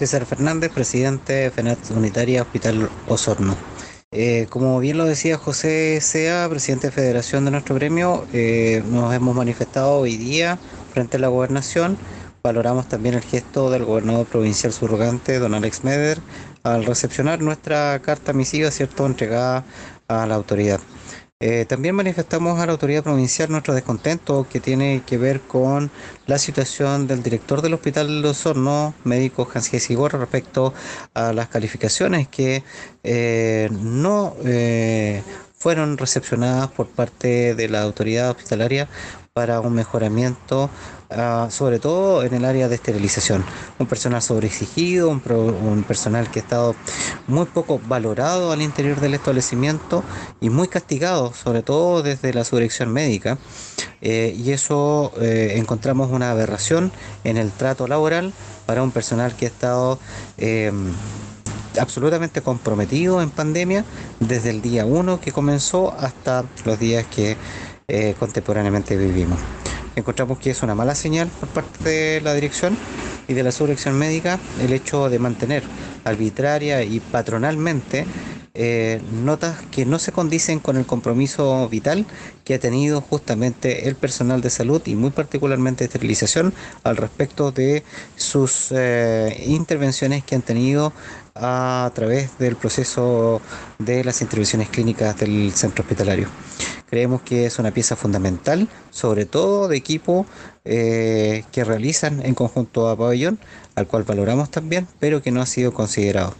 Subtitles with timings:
[0.00, 3.54] César Fernández, presidente de FENAT Unitaria Hospital Osorno.
[4.10, 9.12] Eh, como bien lo decía José Sea, presidente de Federación de nuestro gremio, eh, nos
[9.12, 10.58] hemos manifestado hoy día
[10.94, 11.98] frente a la gobernación.
[12.42, 16.18] Valoramos también el gesto del gobernador provincial subrogante, don Alex Meder,
[16.62, 19.66] al recepcionar nuestra carta misiva, ¿cierto?, entregada
[20.08, 20.80] a la autoridad.
[21.42, 25.90] Eh, también manifestamos a la autoridad provincial nuestro descontento que tiene que ver con
[26.26, 30.74] la situación del director del Hospital de Osorno, médico Hans Sigor, respecto
[31.14, 32.62] a las calificaciones que
[33.02, 35.22] eh, no eh,
[35.60, 38.88] fueron recepcionadas por parte de la autoridad hospitalaria
[39.34, 40.70] para un mejoramiento,
[41.10, 43.44] ah, sobre todo en el área de esterilización.
[43.78, 46.74] Un personal sobreexigido, un, un, personal que ha estado
[47.26, 50.02] muy poco valorado al interior del establecimiento
[50.40, 53.36] y muy castigado, sobre todo desde la subdirección médica.
[54.00, 56.90] Eh, y eso eh, encontramos una aberración
[57.22, 58.32] en el trato laboral
[58.64, 59.98] para un personal que ha estado...
[60.38, 60.72] Eh,
[61.78, 63.84] absolutamente comprometido en pandemia
[64.18, 67.36] desde el día 1 que comenzó hasta los días que
[67.88, 69.38] eh, contemporáneamente vivimos.
[69.96, 72.76] Encontramos que es una mala señal por parte de la dirección
[73.28, 75.62] y de la subdirección médica el hecho de mantener
[76.04, 78.06] arbitraria y patronalmente
[78.62, 82.04] eh, notas que no se condicen con el compromiso vital
[82.44, 86.52] que ha tenido justamente el personal de salud y muy particularmente esterilización
[86.84, 87.84] al respecto de
[88.16, 90.92] sus eh, intervenciones que han tenido
[91.34, 93.40] a través del proceso
[93.78, 96.28] de las intervenciones clínicas del centro hospitalario.
[96.90, 100.26] Creemos que es una pieza fundamental, sobre todo de equipo
[100.66, 103.38] eh, que realizan en conjunto a Pabellón,
[103.74, 106.34] al cual valoramos también, pero que no ha sido considerado.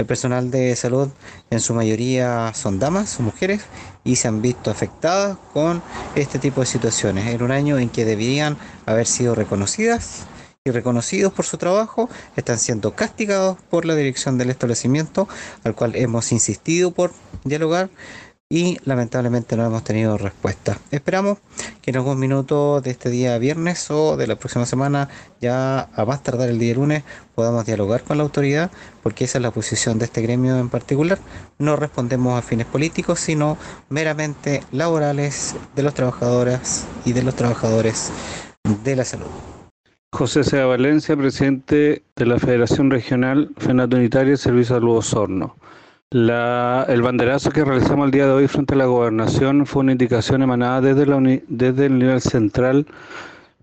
[0.00, 1.10] El personal de salud
[1.50, 3.66] en su mayoría son damas, son mujeres
[4.02, 5.82] y se han visto afectadas con
[6.14, 7.26] este tipo de situaciones.
[7.26, 10.22] En un año en que deberían haber sido reconocidas
[10.64, 15.28] y reconocidos por su trabajo están siendo castigados por la dirección del establecimiento
[15.64, 17.12] al cual hemos insistido por
[17.44, 17.90] dialogar
[18.52, 20.76] y lamentablemente no hemos tenido respuesta.
[20.90, 21.38] Esperamos
[21.80, 25.08] que en algún minuto de este día viernes o de la próxima semana,
[25.40, 27.04] ya a más tardar el día lunes,
[27.36, 28.72] podamos dialogar con la autoridad,
[29.04, 31.20] porque esa es la posición de este gremio en particular.
[31.58, 33.56] No respondemos a fines políticos, sino
[33.88, 38.10] meramente laborales de los trabajadoras y de los trabajadores
[38.82, 39.30] de la salud.
[40.12, 45.56] José Sea Valencia, presidente de la Federación Regional FENAT Unitaria y Servicio de Salud Osorno.
[46.12, 49.92] La, el banderazo que realizamos el día de hoy frente a la gobernación fue una
[49.92, 52.84] indicación emanada desde, la desde el nivel central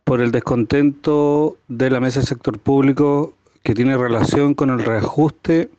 [0.05, 5.69] por el descontento de la mesa del sector público que tiene relación con el reajuste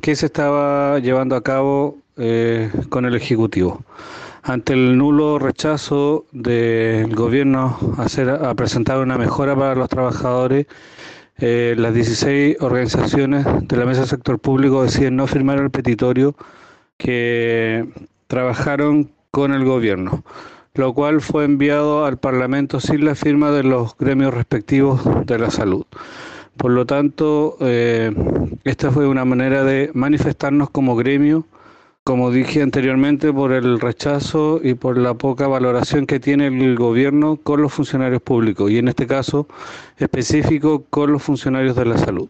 [0.00, 3.84] que se estaba llevando a cabo eh, con el Ejecutivo.
[4.42, 10.66] Ante el nulo rechazo del gobierno hacer, a presentar una mejora para los trabajadores,
[11.38, 16.34] eh, las 16 organizaciones de la mesa del sector público deciden no firmar el petitorio
[16.96, 17.86] que
[18.26, 20.24] trabajaron con el gobierno,
[20.74, 25.50] lo cual fue enviado al Parlamento sin la firma de los gremios respectivos de la
[25.50, 25.84] salud.
[26.56, 28.14] Por lo tanto, eh,
[28.64, 31.46] esta fue una manera de manifestarnos como gremio
[32.06, 37.36] como dije anteriormente, por el rechazo y por la poca valoración que tiene el gobierno
[37.36, 39.48] con los funcionarios públicos y en este caso
[39.98, 42.28] específico con los funcionarios de la salud.